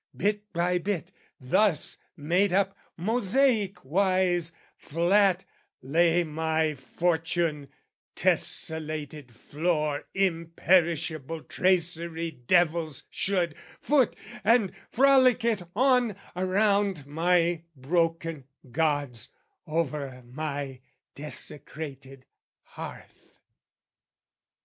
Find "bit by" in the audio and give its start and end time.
0.17-0.79